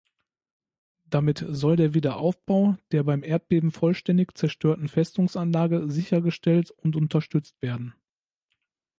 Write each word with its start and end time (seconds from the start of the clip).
Damit 1.11 1.45
soll 1.47 1.75
der 1.75 1.93
Wiederaufbau 1.93 2.75
der 2.91 3.03
beim 3.03 3.21
Erdbeben 3.21 3.69
vollständig 3.71 4.35
zerstörten 4.35 4.87
Festungsanlage 4.87 5.91
sichergestellt 5.91 6.71
und 6.71 6.95
unterstützt 6.95 7.61
werden. 7.61 7.93